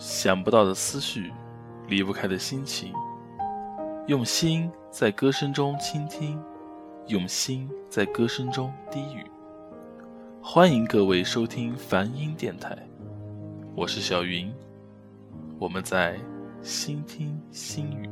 [0.00, 1.30] 想不到的思绪，
[1.86, 2.90] 离不开的心情，
[4.06, 6.42] 用心在歌声中倾听，
[7.08, 9.22] 用心在歌声中低语。
[10.40, 12.74] 欢迎各位收听梵音电台，
[13.76, 14.50] 我是小云，
[15.58, 16.18] 我们在
[16.62, 18.08] 心听心语。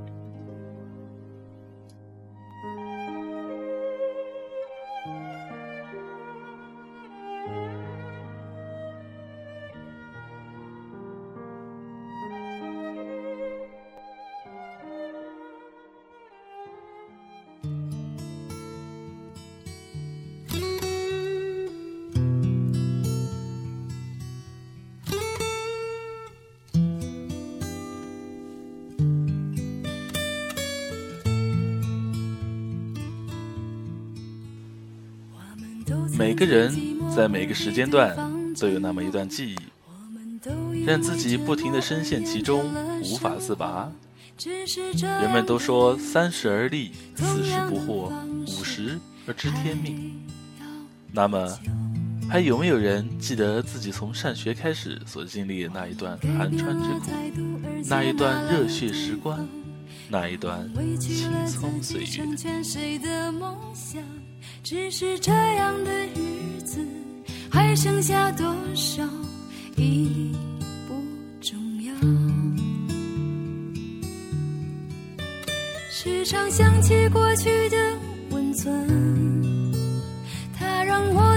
[36.19, 36.75] 每个人
[37.15, 38.17] 在每个时间段
[38.59, 39.57] 都有那么一段记忆，
[40.85, 42.65] 让自己不停的深陷其中，
[43.05, 43.89] 无法自拔。
[45.23, 48.13] 人们都说三十而立，四十不惑，
[48.47, 50.21] 五十而知天命。
[51.13, 51.57] 那么，
[52.29, 57.13] 还有没有人记得自己从上学开始所经历的那一段寒窗之苦，
[57.87, 59.47] 那一段热血时光，
[60.09, 62.09] 那一段青葱岁月？
[64.63, 66.79] 只是这样的日子，
[67.51, 69.03] 还剩下多少
[69.77, 70.33] 已
[70.87, 70.95] 不
[71.41, 71.93] 重要。
[75.91, 77.77] 时常想起过去的
[78.31, 79.73] 温存，
[80.57, 81.28] 它让我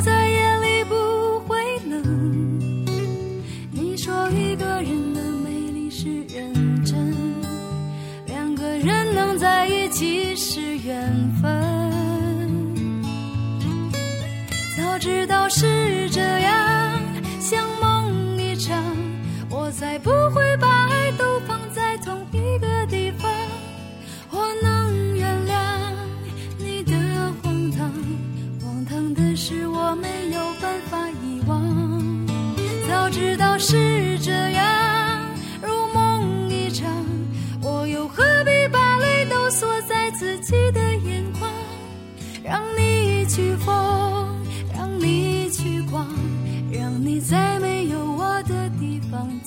[15.02, 16.70] 知道是这样，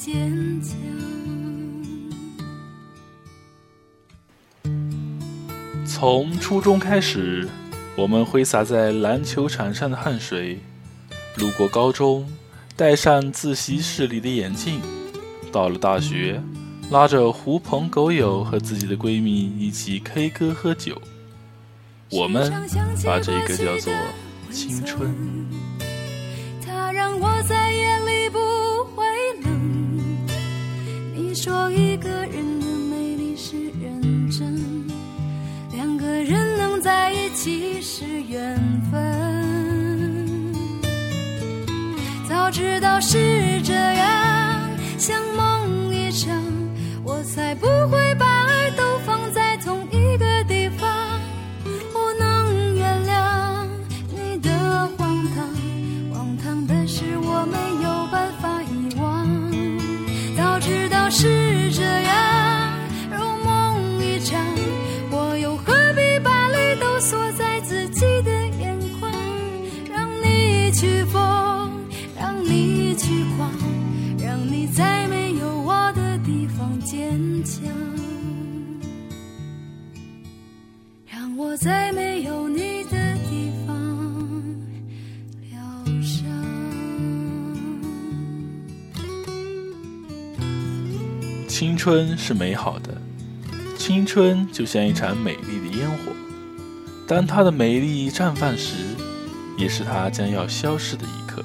[0.04, 0.76] 坚强。
[5.86, 7.48] 从初中开始，
[7.96, 10.58] 我们挥洒在篮球场上的汗水；
[11.38, 12.30] 路过高中，
[12.76, 14.78] 戴上自习室里的眼镜；
[15.50, 16.38] 到了大学，
[16.90, 21.00] 拉着狐朋狗友和自己的闺蜜一起 K 歌喝酒。
[22.10, 22.52] 我们
[23.06, 23.90] 把这个叫做
[24.50, 25.14] 青春。
[26.62, 28.53] 他让我在夜里不。
[31.34, 34.86] 说一个人的美丽是认真，
[35.72, 38.56] 两个人能在一起是缘
[38.88, 40.54] 分。
[42.28, 44.60] 早知道是这样，
[44.96, 46.40] 像梦一场，
[47.02, 47.98] 我才不会
[81.64, 83.74] 在没有你的地方
[85.50, 85.58] 疗
[86.02, 86.26] 伤。
[91.48, 93.00] 青春是美好的，
[93.78, 96.12] 青春就像一场美丽的烟火。
[97.08, 98.74] 当它的美丽绽放时，
[99.56, 101.42] 也是它将要消逝的一刻。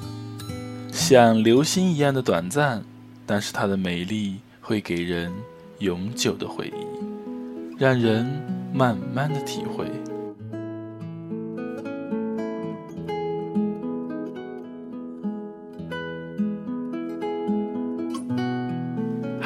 [0.92, 2.84] 像流星一样的短暂，
[3.24, 5.32] 但是它的美丽会给人
[5.78, 8.30] 永久的回忆，让人
[8.70, 9.90] 慢慢的体会。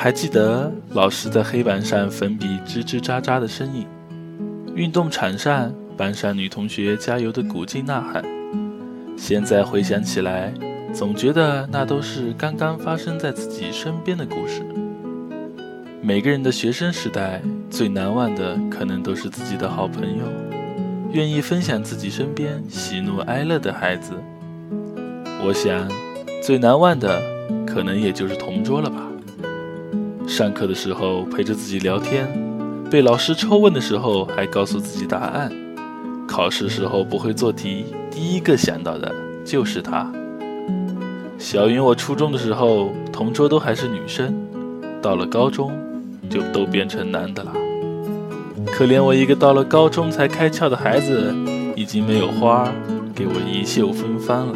[0.04, 3.86] 还记得老师在黑板上粉笔吱吱喳喳的声音，
[4.74, 8.22] 运动场上班上女同学加油的鼓劲呐喊。
[9.16, 10.52] 现在回想起来，
[10.92, 14.62] 总觉得那都是刚刚发生在自己身边的故事。
[16.02, 17.40] 每个人的学生时代
[17.70, 20.26] 最难忘的，可能都是自己的好朋友，
[21.12, 24.12] 愿意分享自己身边喜怒哀乐的孩子。
[25.42, 25.90] 我想，
[26.42, 27.22] 最难忘的，
[27.66, 29.00] 可能也就是同桌了吧。
[30.26, 32.26] 上课的时候陪着自己聊天，
[32.90, 35.52] 被老师抽问的时候还告诉自己答案，
[36.26, 40.10] 考试时候不会做题，第一个想到的就是他。
[41.38, 44.34] 小云，我初中的时候同桌都还是女生，
[45.00, 45.72] 到了高中
[46.28, 47.52] 就都变成男的了。
[48.66, 51.32] 可怜我一个到了高中才开窍的孩子，
[51.76, 52.72] 已经没有花
[53.14, 54.54] 给我衣袖芬芳了。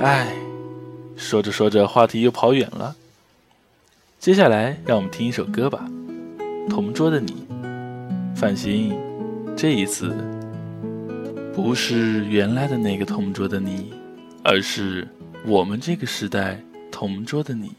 [0.00, 0.32] 唉，
[1.16, 2.94] 说着说着话题又跑远了。
[4.28, 5.88] 接下来让我们听一首歌吧，
[6.68, 7.32] 《同桌的你》。
[8.36, 8.92] 放心，
[9.56, 10.14] 这一次
[11.54, 13.90] 不是原来的那个同桌的你，
[14.44, 15.08] 而是
[15.46, 16.60] 我们这个时代
[16.90, 17.72] 同桌的你。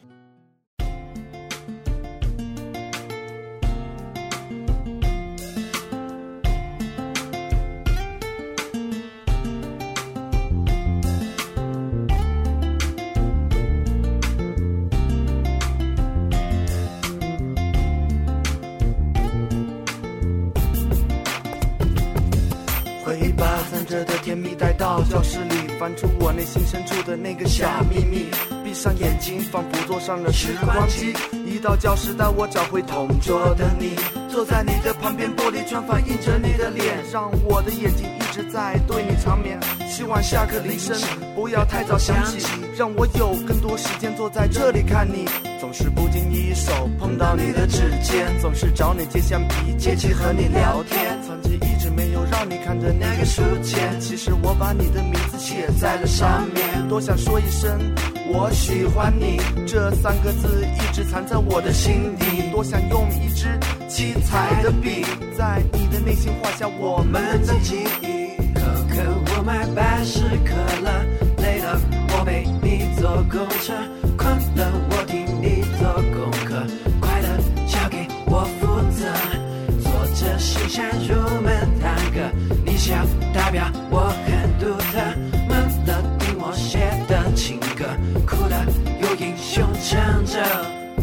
[24.79, 28.27] 到教室里翻出我内心深处的那个小秘密，
[28.63, 31.13] 闭上眼睛，仿佛坐上了时光机。
[31.45, 33.93] 一到教室，带我找回同桌的你，
[34.29, 39.59] 坐在你的旁边，玻璃窗反映着你的脸，让我的眼睛一直在对你长眠。
[39.85, 40.95] 希望下课铃声
[41.35, 42.39] 不要太早响起，
[42.77, 45.25] 让我有更多时间坐在这里看你。
[45.59, 51.18] 总是不经意手碰到你的指尖，总是找你借橡皮，借机和你聊天。
[52.45, 56.87] 你看着那个书签，其实我把你的名字写在了上面。
[56.87, 57.77] 多想说一声
[58.31, 62.49] 我喜欢你，这三个字一直藏在我的心底。
[62.51, 63.47] 多想用一支
[63.87, 65.05] 七彩的笔，
[65.37, 68.29] 在你的内心画下我们的记忆。
[68.53, 69.01] 可可，
[69.37, 70.89] 我买百事可乐，
[71.37, 71.79] 累了
[72.11, 73.73] 我陪你坐公车，
[74.17, 76.65] 困了我听你做功课，
[76.99, 77.27] 快乐
[77.67, 79.05] 交给我负责。
[79.81, 81.15] 坐着心想如，
[82.89, 84.97] 笑代表我很独特，
[85.47, 87.85] 闷了听我写的情歌，
[88.25, 88.65] 哭了
[88.99, 90.41] 有英雄唱着。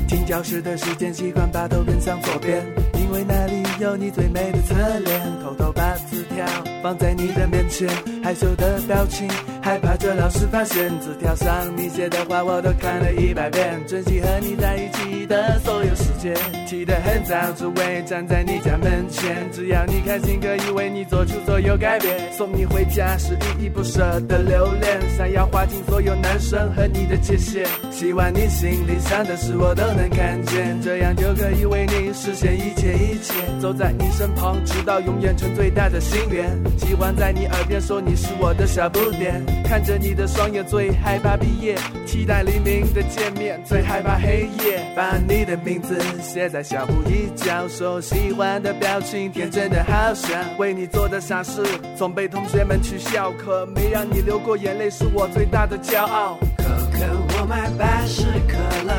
[0.08, 6.44] 听教室的时间，习惯把头偏向左边，因为那里有你最美的侧脸，偷偷把字条
[6.82, 7.88] 放在你的面前，
[8.20, 9.28] 害羞的表情，
[9.62, 10.90] 害怕这老师发现。
[10.98, 16.34] 字条上你写的话我都看了一百遍，珍惜和你在一起的所有时间。
[16.76, 22.14] 起得很早，只为站在你家门前，只要你开心，可以为你做出所有改变。
[22.31, 27.64] 送你回家是依依不舍的留恋，想要划清所有男生和你的界限。
[27.90, 33.32] 希望你心里想的事我都能看见，这样就可以为你实现一切一切。
[33.58, 36.44] 走在你身旁，直到永远成最大的心愿。
[36.76, 41.75] 喜欢在你耳边说你是我的小不点，看着你的双眼最害怕毕业，
[42.05, 44.76] 期待黎明的见面，最害怕黑夜。
[44.94, 51.62] 把你的名字写在小布一角，说喜欢的表情，天真的好像为你做的傻事，
[51.96, 56.36] 总被同学们取笑，可没让你流过眼泪，是我最大的骄傲。
[56.58, 58.92] 可可，我买百事可乐，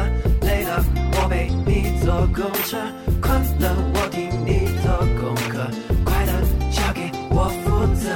[0.47, 0.81] 累了
[1.11, 2.77] 我陪你坐公车，
[3.21, 5.69] 困了我听你做功课，
[6.05, 6.31] 快乐
[6.71, 8.15] 交给我负责。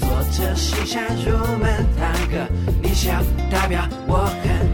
[0.00, 2.48] 坐着心想入门探戈，
[2.80, 3.12] 你笑
[3.50, 4.69] 代表我很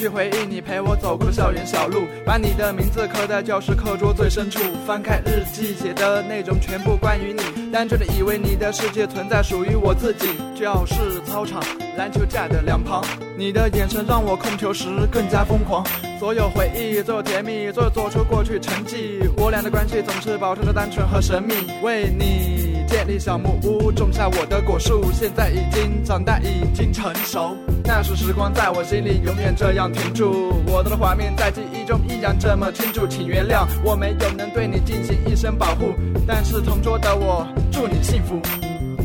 [0.00, 10.28] 去回忆你陪我走过的校园小路，把你的名字刻在教室课桌最深处，翻开日记写的内容全部关于你，单纯的以为你的世界存在属于我自己。
[10.58, 10.94] 教室、
[11.26, 11.62] 操场、
[11.98, 13.04] 篮球架的两旁，
[13.36, 15.84] 你的眼神让我控球时更加疯狂。
[16.18, 21.54] 所有回忆，所有甜蜜，所有做出过去成绩，我俩的关系总是保持着单纯和神秘。
[21.82, 22.59] 为你
[22.90, 27.56] 建立小木屋，种下我的果树，现在已经长大，已经成熟。
[27.84, 35.94] 那时时光在我心里永远这样停住，我的画面在记忆中依然这么清楚，请原谅我没有能对你进行一生保护，
[36.26, 38.40] 但是同桌的我祝你幸福。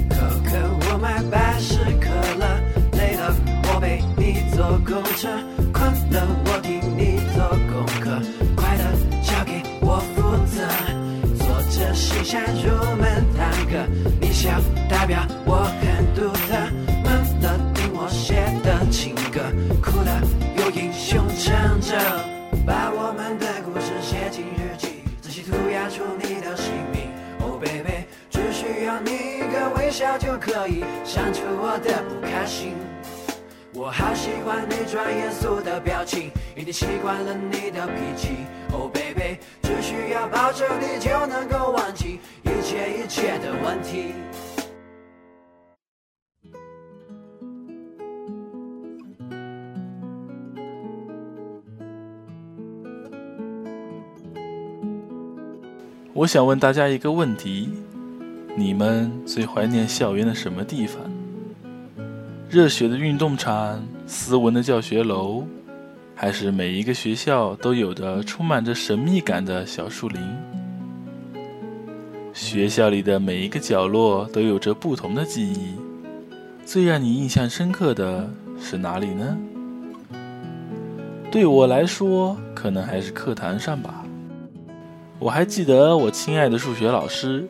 [0.10, 0.58] 可可，
[0.92, 2.46] 我买百事可乐，
[2.98, 3.36] 累了
[3.72, 5.30] 我陪你坐公车，
[31.76, 32.72] 我的不开心，
[33.74, 38.30] 我好喜欢你装严肃的表情，已经习惯了你的脾气。
[38.72, 44.14] Oh baby，只需要抱着你就能够忘记一切一切的问题。
[56.14, 57.70] 我想问大家一个问题：
[58.56, 61.15] 你们最怀念校园的什么地方？
[62.56, 65.44] 热血的运动场、斯文的教学楼，
[66.16, 70.22] 还是每一个学校都有的充满着神秘感的小树林？
[72.34, 75.74] 学校里的每一个角落都有着不同的记忆，
[76.66, 78.26] 最让你印象深刻的
[78.58, 79.38] 是哪里呢？
[81.30, 84.06] 对我来说，可能还是课堂上吧。
[85.20, 87.46] 我还记得我亲爱的数学老师，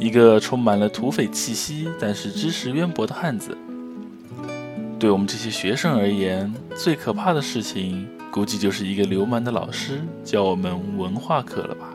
[0.00, 3.54] 一个充满了土匪气息但是知识渊博的汉子。
[5.04, 11.94] 对我们这些学生而言，最可怕的事情，估计就是一个流氓的老师教我们文化课了吧。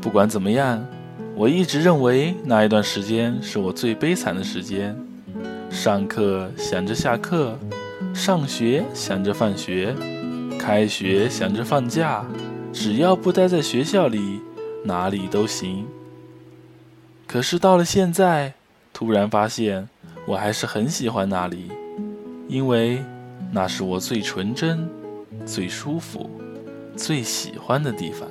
[0.00, 0.86] 不管怎么样，
[1.34, 4.96] 我一直认为那一段时间是我最悲惨的时间。
[5.68, 7.58] 上课想着下课，
[8.14, 9.92] 上学想着放学，
[10.60, 12.24] 开学想着放假。
[12.72, 14.40] 只要不待在学校里，
[14.84, 15.84] 哪里都行。
[17.26, 18.54] 可是到了现在，
[18.92, 19.88] 突然发现
[20.26, 21.70] 我还是很喜欢那里，
[22.48, 23.00] 因为
[23.52, 24.88] 那是我最纯真、
[25.46, 26.28] 最舒服、
[26.96, 28.28] 最喜欢的地方。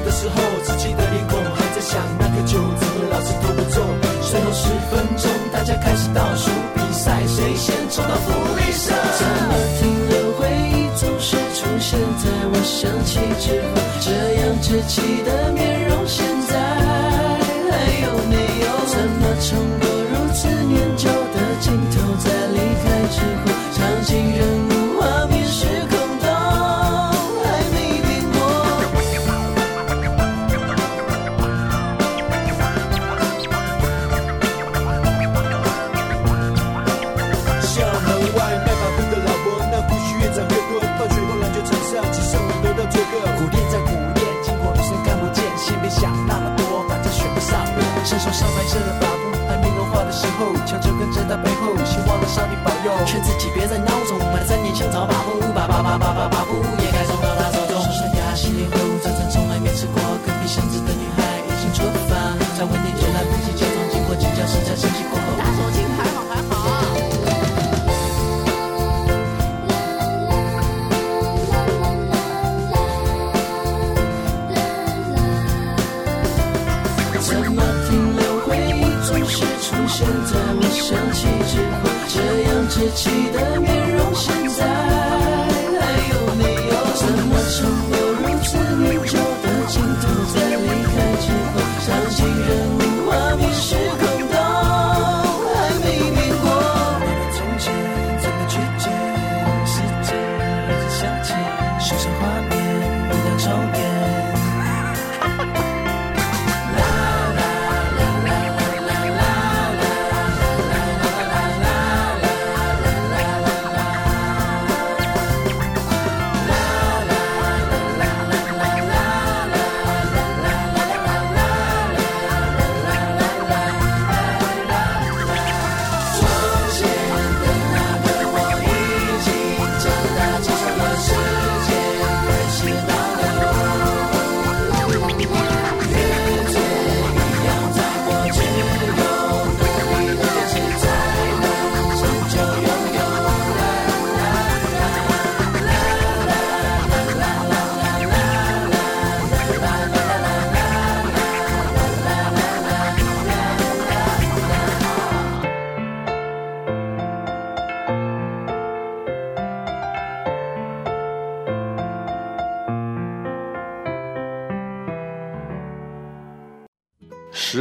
[0.00, 0.34] 的时候，
[0.64, 3.82] 稚气的脸孔还在想那个球怎么老是投不中。
[4.22, 8.92] 最后十分钟，大家开始倒数比赛，谁先冲到福利社？
[9.18, 10.32] 怎么停留？
[10.38, 13.76] 回忆总是出现在我想起之后。
[14.00, 18.66] 这样稚气的面容，现在还有没有？
[18.86, 19.91] 怎么成功？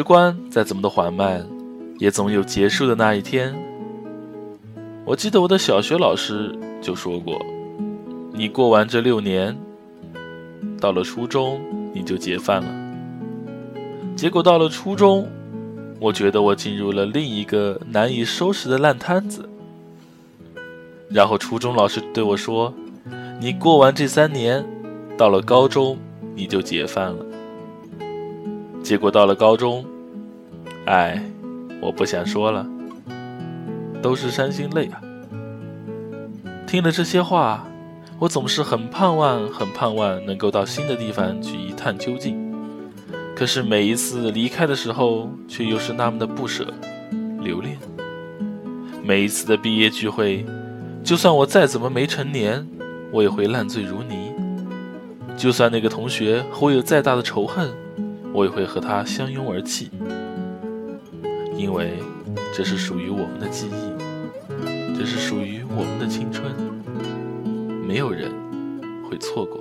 [0.01, 1.48] 时光再怎么的缓慢，
[2.00, 3.53] 也总有结束的那一天。
[5.05, 7.39] 我记得我的小学老师就说过
[8.34, 9.55] ：“你过完这六年，
[10.79, 11.62] 到了初中
[11.93, 14.15] 你就结饭了。
[14.15, 15.29] 结果到了初中，
[16.00, 19.48] 我觉得我进入了另一个难以收拾的烂摊子。
[21.12, 22.74] 然后初中老师对我说
[23.39, 24.65] ：“你过完这三年，
[25.15, 25.96] 到了高中
[26.34, 27.24] 你就结饭了。”
[28.81, 29.86] 结果到了高中，
[30.85, 31.21] 哎，
[31.81, 32.65] 我不想说了，
[34.01, 35.01] 都是伤心泪啊。
[36.65, 37.67] 听了这些话，
[38.17, 42.51] 我总是很盼望、很盼望能够到新的地方去一探究竟。
[43.35, 46.67] 可是每一次离开的时候，却又是那么的不舍、
[47.41, 47.77] 留恋。
[49.03, 50.45] 每一次的毕业聚会，
[51.03, 52.67] 就算我再怎么没成年，
[53.11, 54.31] 我也会烂醉如泥。
[55.35, 57.71] 就算那个同学和我有再大的仇恨，
[58.31, 59.89] 我也会和他相拥而泣，
[61.55, 62.00] 因为
[62.55, 66.51] 这是属于我们的记忆，这是属于我们的青春，
[67.88, 68.31] 没有人
[69.10, 69.60] 会错过。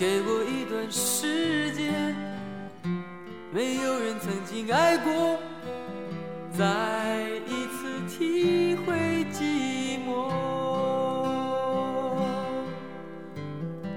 [0.00, 2.16] 给我一段时间，
[3.52, 5.38] 没有人曾经爱过，
[6.56, 8.96] 再一次体会
[9.30, 10.32] 寂寞。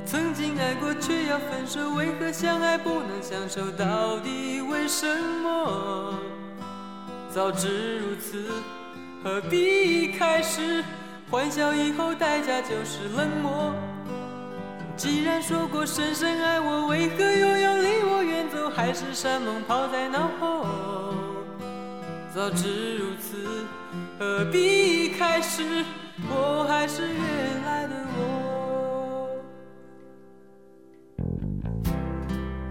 [0.05, 3.71] 曾经爱过却要分手，为何相爱不能相守？
[3.71, 5.07] 到底为什
[5.41, 6.19] 么？
[7.33, 8.43] 早知如此，
[9.23, 10.83] 何必开始？
[11.31, 13.73] 欢笑以后代价就是冷漠。
[14.95, 18.69] 既然说过深深爱我，为何又要离我远走？
[18.69, 20.65] 海誓山盟抛在脑后。
[22.33, 23.37] 早知如此，
[24.17, 25.83] 何必开始？
[26.29, 29.29] 我还是原来的我。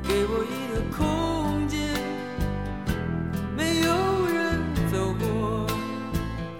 [0.02, 1.78] 给我一个空间，
[3.56, 3.90] 没有
[4.26, 5.66] 人走过，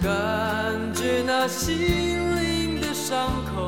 [0.01, 1.77] 感觉那心
[2.37, 3.62] 灵的伤口。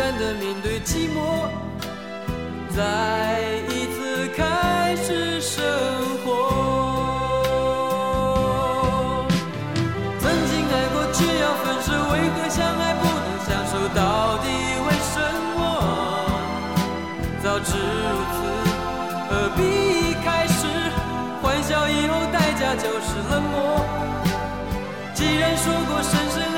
[0.00, 1.44] 敢的面对寂寞，
[2.74, 2.80] 再
[3.68, 5.62] 一次开始生
[6.24, 6.26] 活。
[10.18, 13.72] 曾经爱过却要分手，为何相爱不能相守？
[13.94, 14.48] 到底
[14.86, 15.20] 为什
[15.58, 15.60] 么？
[17.42, 18.38] 早知如此，
[19.28, 19.60] 何必
[20.24, 20.64] 开始？
[21.42, 23.84] 欢笑以后代价就是冷漠。
[25.12, 26.49] 既然说过深深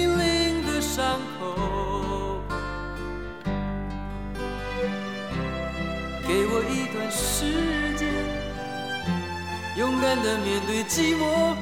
[0.00, 2.40] 心灵的伤口。
[6.26, 7.44] 给我一段时
[7.98, 8.08] 间，
[9.76, 11.54] 勇敢的面对寂寞，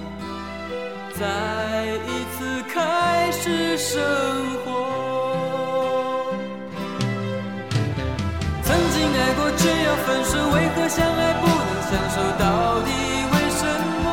[1.18, 1.27] 再
[2.07, 3.98] 一次开始生
[4.64, 4.66] 活。
[8.62, 12.16] 曾经爱过却要分手，为何相爱不能相守？
[12.38, 12.46] 到
[12.87, 12.88] 底
[13.33, 13.66] 为什
[14.05, 14.07] 么？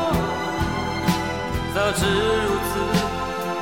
[1.72, 2.72] 早知如此，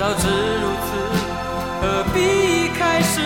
[0.00, 0.96] 早知如此，
[1.82, 3.20] 何必开始？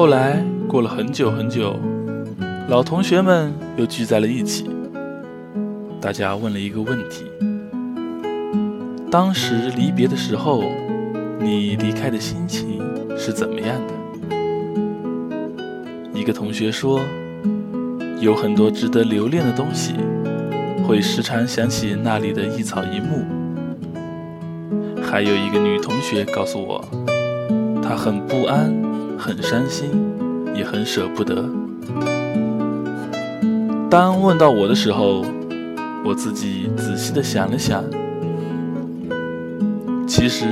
[0.00, 1.76] 后来过了很久很久，
[2.70, 4.64] 老同学们又聚在了一起。
[6.00, 7.26] 大家问了一个问题：
[9.10, 10.64] 当时离别的时候，
[11.38, 12.80] 你离开的心情
[13.14, 13.92] 是怎么样的？
[16.14, 16.98] 一个同学说，
[18.20, 19.92] 有很多值得留恋的东西，
[20.88, 23.22] 会时常想起那里的一草一木。
[25.02, 26.82] 还有一个女同学告诉我，
[27.82, 28.79] 她很不安。
[29.20, 29.90] 很伤心，
[30.54, 31.44] 也很舍不得。
[33.90, 35.22] 当问到我的时候，
[36.02, 37.84] 我自己仔细的想了想，
[40.06, 40.46] 其实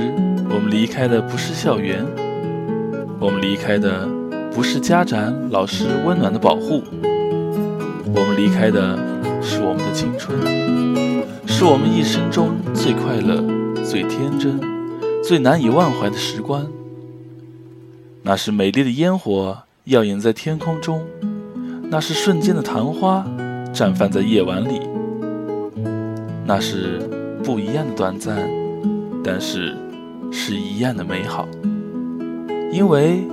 [0.49, 2.05] 我们离开的不是校园，
[3.19, 4.07] 我们离开的
[4.53, 6.83] 不是家长、老师温暖的保护，
[8.13, 8.95] 我们离开的
[9.41, 10.37] 是我们的青春，
[11.47, 13.43] 是我们一生中最快乐、
[13.83, 14.59] 最天真、
[15.23, 16.67] 最难以忘怀的时光。
[18.21, 21.03] 那是美丽的烟火耀眼在天空中，
[21.89, 23.25] 那是瞬间的昙花
[23.73, 24.81] 绽放在夜晚里，
[26.45, 26.99] 那是
[27.43, 28.47] 不一样的短暂，
[29.23, 29.75] 但是
[30.31, 31.47] 是一样的美好，
[32.71, 33.23] 因为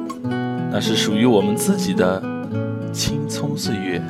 [0.70, 2.22] 那是属于我们自己的
[2.92, 4.00] 青葱岁月。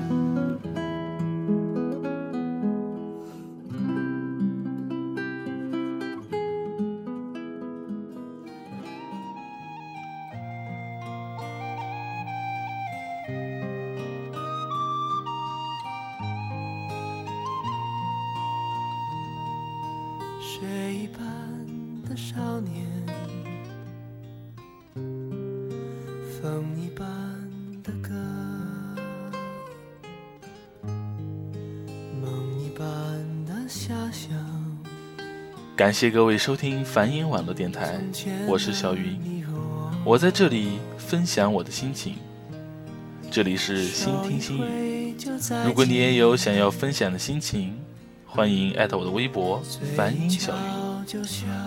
[35.77, 38.01] 感谢各位收听梵音网络电台，
[38.49, 39.45] 我是小云，
[40.07, 42.15] 我在这里分享我的心情。
[43.31, 45.15] 这里是心听心语，
[45.67, 47.77] 如果你也有想要分享的心情。
[48.25, 49.63] 欢迎艾特我的微博
[49.95, 51.17] 梵音小云。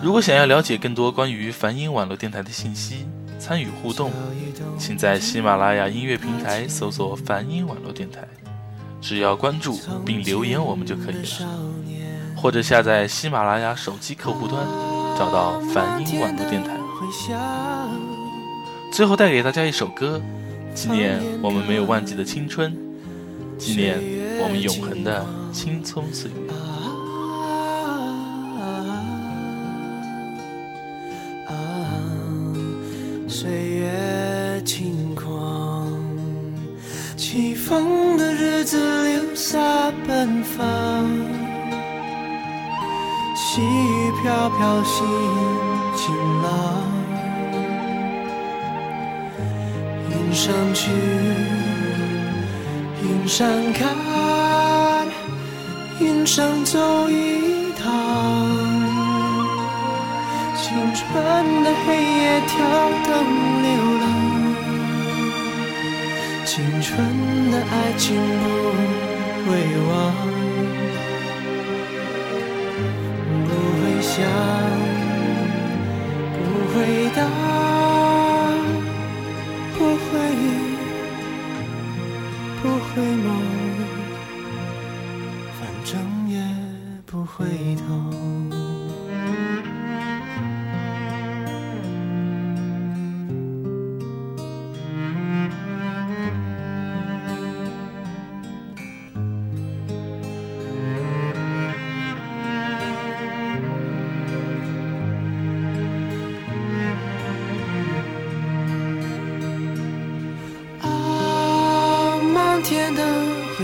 [0.02, 3.06] 如果想要了解更多关于梵音网络电台的信息，
[3.38, 4.10] 参与互动，
[4.76, 8.26] 请在喜马拉雅音乐平台搜索梵音网络电台，
[9.00, 11.70] 只要关注并留言我们就可以了。
[12.40, 14.66] 或者下载喜马拉雅手机客户端，
[15.18, 16.70] 找到梵音网络电台。
[18.90, 20.20] 最后带给大家一首歌，
[20.74, 22.74] 纪念我们没有忘记的青春，
[23.58, 23.98] 纪念
[24.42, 26.36] 我们永恒的青葱岁月。
[33.28, 35.92] 岁月轻狂，
[37.16, 38.76] 起风的日子
[39.08, 41.06] 留下奔放，
[44.22, 45.06] 飘飘心
[45.96, 46.50] 晴朗，
[50.10, 50.90] 云上去，
[53.02, 53.96] 云上看，
[56.00, 57.80] 云上走一趟。
[60.54, 61.04] 青春
[61.64, 62.52] 的黑夜跳
[63.06, 63.08] 动
[63.62, 63.68] 流
[64.00, 64.04] 浪，
[66.44, 66.52] 青
[66.82, 66.88] 春
[67.50, 68.46] 的爱情不
[69.50, 69.50] 会
[69.88, 69.90] 忘，
[74.20, 74.28] 想，
[76.34, 77.49] 不回答，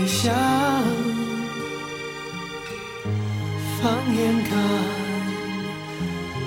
[0.07, 0.33] 想，
[3.79, 4.57] 放眼看，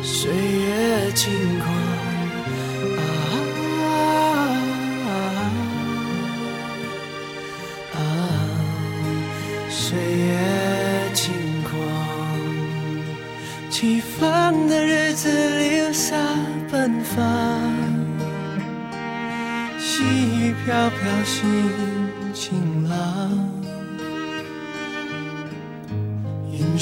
[0.03, 1.73] 岁月轻狂。
[2.97, 2.99] 啊
[7.95, 7.99] 啊，
[9.69, 10.31] 岁月
[11.15, 11.33] 轻
[11.63, 11.73] 狂，
[13.71, 16.17] 起风的日子留下
[16.71, 17.19] 奔放。
[19.79, 22.00] 细雨飘飘，心。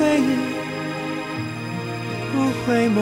[0.00, 0.28] 回忆
[2.32, 2.98] 不回眸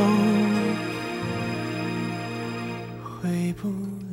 [3.22, 4.07] 回不